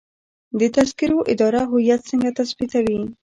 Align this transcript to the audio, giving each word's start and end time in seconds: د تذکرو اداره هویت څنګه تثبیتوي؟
د 0.59 0.61
تذکرو 0.75 1.17
اداره 1.33 1.61
هویت 1.69 2.01
څنګه 2.09 2.29
تثبیتوي؟ 2.39 3.01